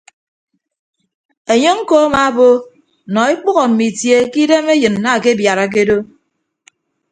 [1.53, 2.49] Enye ñko amaabo
[3.13, 5.97] nọ ekpәho mme itie ke idem enyin akebiarake do.